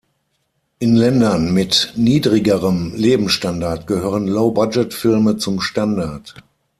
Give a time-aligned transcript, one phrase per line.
[0.79, 6.33] In Ländern mit niedrigerem Lebensstandard gehören Low-Budget-Filme zum Standard.